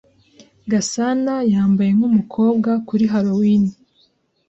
Gasanayambaye 0.71 1.91
nkumukobwa 1.97 2.71
kuri 2.87 3.03
Halloween. 3.13 3.63